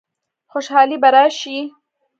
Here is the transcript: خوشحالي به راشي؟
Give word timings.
خوشحالي 0.51 0.97
به 1.01 1.09
راشي؟ 1.15 1.57